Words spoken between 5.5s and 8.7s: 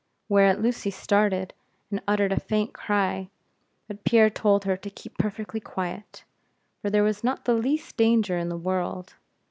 quiet, for there was not the least danger in the